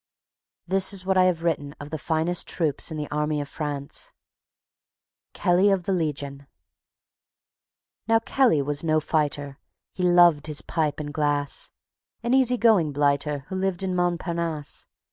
[0.65, 4.11] This is what I have written of the finest troops in the Army of France:
[5.35, 6.47] Kelly of the Legion
[8.07, 9.59] Now Kelly was no fighter;
[9.93, 11.69] He loved his pipe and glass;
[12.23, 14.87] An easygoing blighter, Who lived in Montparnasse.